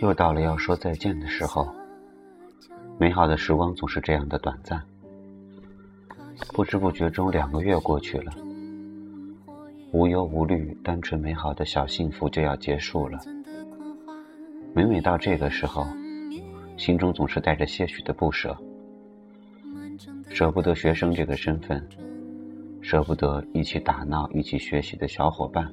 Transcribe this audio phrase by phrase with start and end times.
[0.00, 1.68] 又到了要说再见的时候。
[2.98, 4.80] 美好的时光总是这样的短暂，
[6.52, 8.32] 不知不觉中两个月过去了，
[9.92, 13.18] 无忧无虑、单纯美好的小幸福就要结束了。
[14.72, 15.84] 每每到这个时候，
[16.76, 18.56] 心中总是带着些许的不舍，
[20.28, 21.84] 舍不得学生这个身份，
[22.80, 25.68] 舍不得一起打闹、一起学习的小伙伴。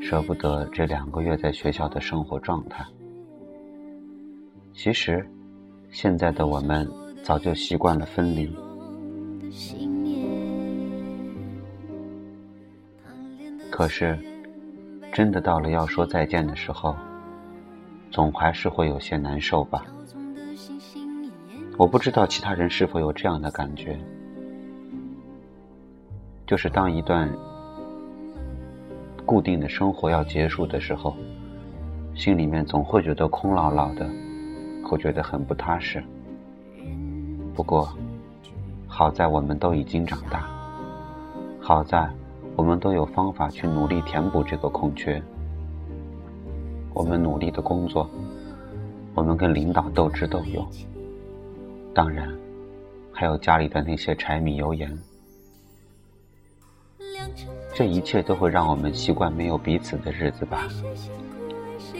[0.00, 2.84] 舍不得这两个月在学校的生活状态。
[4.72, 5.28] 其实，
[5.90, 6.88] 现在的我们
[7.22, 8.48] 早就习惯了分离。
[13.70, 14.18] 可是，
[15.12, 16.96] 真的到了要说再见的时候，
[18.10, 19.84] 总还是会有些难受吧？
[21.76, 23.98] 我不知道其他人是否有这样的感觉，
[26.46, 27.28] 就是当一段。
[29.28, 31.14] 固定的生活要结束的时候，
[32.14, 34.08] 心里面总会觉得空落落的，
[34.82, 36.02] 会觉得很不踏实。
[37.54, 37.86] 不过，
[38.86, 40.48] 好在我们都已经长大，
[41.60, 42.08] 好在
[42.56, 45.22] 我们都有方法去努力填补这个空缺。
[46.94, 48.08] 我们努力的工作，
[49.14, 50.66] 我们跟领导斗智斗勇，
[51.92, 52.26] 当然，
[53.12, 54.90] 还有家里的那些柴米油盐。
[57.78, 60.66] 这一切都会让我们习惯没有彼此的日子吧。
[61.92, 61.96] 这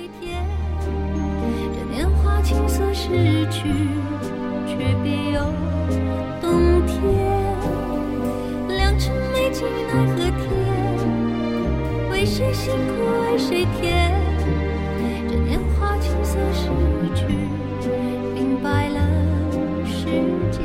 [1.88, 3.68] 年华青涩逝去，
[4.66, 5.40] 却别有
[6.40, 7.00] 洞天。
[8.76, 9.78] 良辰美景奈
[10.16, 14.12] 何天，为谁辛苦为谁甜？
[15.28, 16.68] 这年华青涩逝
[17.14, 17.24] 去，
[18.34, 18.98] 明白了
[19.86, 20.06] 世
[20.50, 20.64] 间。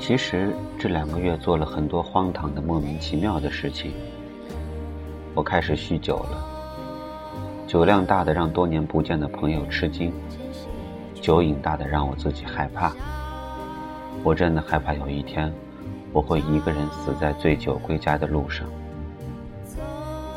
[0.00, 3.92] 其实这两个月做了很多荒唐的、莫名其妙的事情。
[5.32, 10.12] 我开始酗酒了，酒量大的让多年不见的朋友吃惊，
[11.14, 12.92] 酒瘾大的让我自己害怕。
[14.24, 15.54] 我真的害怕有一天，
[16.12, 18.66] 我会一个人死在醉酒归家的路上。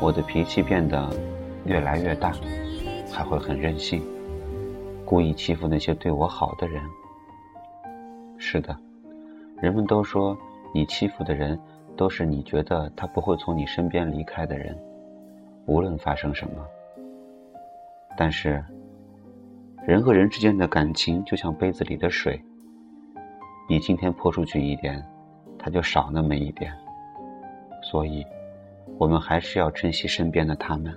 [0.00, 1.10] 我的脾气变得
[1.64, 2.32] 越来越大，
[3.10, 4.00] 还会很任性，
[5.04, 6.80] 故意欺负那些对我好的人。
[8.38, 8.85] 是的。
[9.60, 10.36] 人们都说，
[10.74, 11.58] 你欺负的人，
[11.96, 14.76] 都是你觉得他不会从你身边离开的人，
[15.64, 16.64] 无论发生什么。
[18.16, 18.62] 但是，
[19.86, 22.38] 人和人之间的感情就像杯子里的水，
[23.68, 25.02] 你今天泼出去一点，
[25.58, 26.72] 他就少那么一点。
[27.82, 28.26] 所以，
[28.98, 30.94] 我们还是要珍惜身边的他们。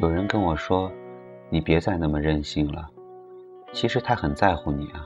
[0.00, 0.92] 有人跟我说
[1.50, 2.88] ：“你别再那么任性了。”
[3.74, 5.04] 其实他很在乎你啊。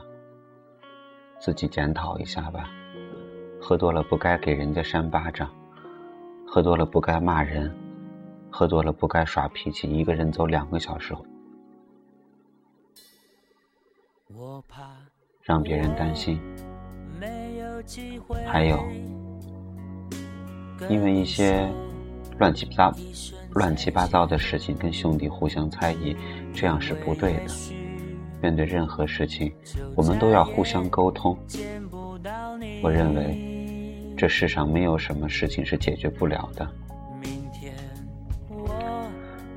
[1.39, 2.69] 自己检讨一下吧。
[3.59, 5.49] 喝多了不该给人家扇巴掌，
[6.45, 7.73] 喝多了不该骂人，
[8.51, 11.15] 喝多了不该耍脾气，一个人走两个小时，
[15.41, 16.39] 让别人担心。
[18.45, 18.77] 还有，
[20.87, 21.67] 因为一些
[22.37, 22.97] 乱七八糟。
[23.55, 26.15] 乱七八糟的事情跟兄弟互相猜疑，
[26.53, 27.41] 这样是不对的。
[28.41, 29.53] 面对任何事情，
[29.95, 31.37] 我们都要互相沟通。
[32.81, 36.67] 我认为，这世上没有什么事情是解决不了的。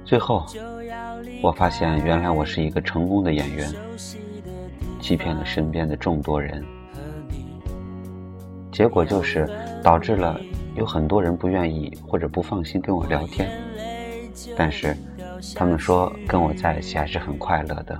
[0.04, 0.46] 最后，
[1.42, 3.68] 我发现原来我是一个成功的演员，
[5.00, 6.64] 欺骗了身边的众多人，
[8.70, 9.48] 结果就是
[9.82, 10.40] 导致了
[10.76, 13.50] 有很多人不愿意或者不放心跟我聊天。
[14.56, 14.97] 但是，
[15.54, 17.98] 他们说跟我在一起还是很快乐的。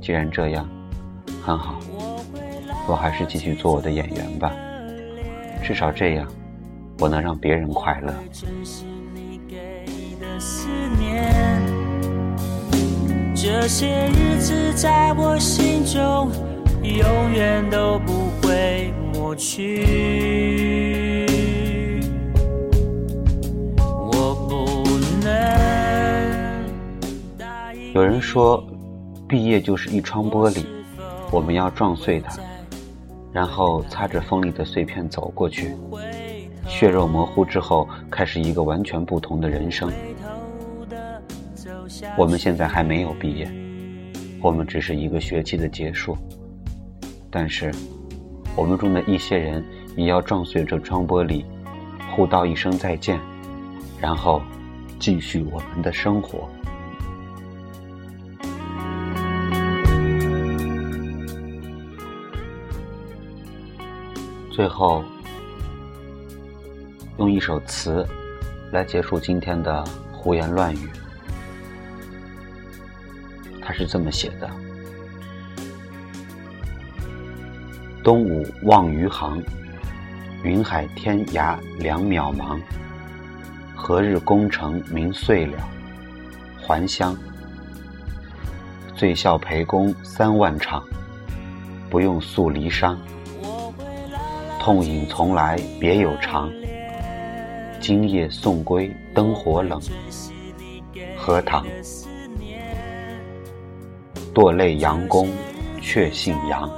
[0.00, 0.68] 既然这样，
[1.44, 1.78] 很好，
[2.88, 4.52] 我还是继续做我的演员吧。
[5.62, 6.26] 至少这样，
[6.98, 8.14] 我能让别人快乐。
[13.34, 16.30] 这些日子在我心中，
[16.82, 20.71] 永远都不会抹去。
[27.94, 28.64] 有人说，
[29.28, 30.64] 毕业就是一窗玻璃，
[31.30, 32.34] 我们要撞碎它，
[33.30, 35.76] 然后擦着锋利的碎片走过去。
[36.66, 39.92] 血肉模糊之后，开始一个完全不同的人生。
[42.16, 43.46] 我们现在还没有毕业，
[44.40, 46.16] 我们只是一个学期的结束。
[47.30, 47.70] 但是，
[48.56, 49.62] 我们中的一些人
[49.98, 51.44] 也要撞碎这窗玻璃，
[52.10, 53.20] 互道一声再见，
[54.00, 54.40] 然后
[54.98, 56.48] 继续我们的生活。
[64.62, 65.02] 最后，
[67.18, 68.06] 用一首词
[68.70, 69.82] 来结束今天的
[70.12, 70.88] 胡言乱语。
[73.60, 74.48] 他是这么写的
[78.04, 79.42] ：“东吴望余杭，
[80.44, 82.56] 云海天涯两渺茫。
[83.74, 85.58] 何日功成名遂了？
[86.60, 87.16] 还乡。
[88.94, 90.86] 醉笑陪公三万场，
[91.90, 92.96] 不用诉离殇。
[94.62, 96.48] 痛饮从来别有长，
[97.80, 99.80] 今夜送归灯火冷，
[101.18, 101.66] 荷塘。”
[104.32, 105.28] 堕泪杨公，
[105.80, 106.70] 却姓杨。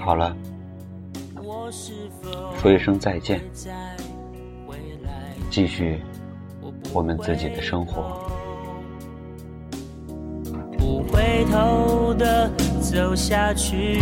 [0.00, 0.34] 好了，
[2.56, 3.42] 说一声再见，
[5.58, 6.00] 继续
[6.92, 8.16] 我们自己的生活。
[10.78, 12.48] 不回头的。
[12.80, 14.00] 走下去，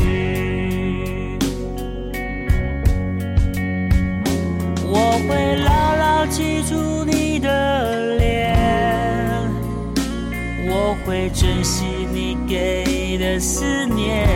[4.85, 8.55] 我会牢牢记住你的脸，
[10.69, 14.29] 我会珍惜你给的思念，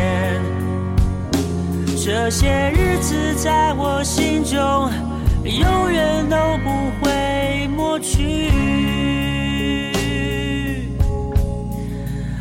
[2.02, 4.90] 这些日子在我心中
[5.58, 6.70] 永远都不
[7.00, 8.50] 会抹去。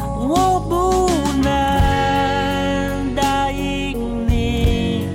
[0.01, 1.09] 我不
[1.41, 5.07] 能答应你，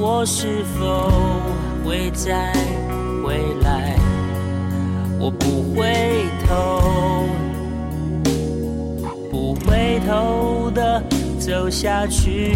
[0.00, 1.10] 我是否
[1.84, 2.52] 会再
[3.24, 3.96] 回来？
[5.18, 7.26] 我不回头，
[9.30, 11.02] 不回头的
[11.38, 12.54] 走下去。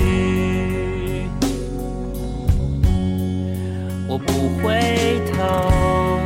[4.07, 6.21] 我不回头，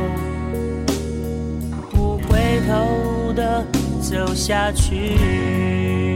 [1.91, 3.65] 不回头的
[4.01, 6.08] 走下去。